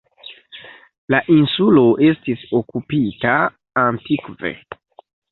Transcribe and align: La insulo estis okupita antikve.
La 1.15 1.17
insulo 1.33 1.83
estis 2.07 2.45
okupita 2.59 3.33
antikve. 3.83 4.53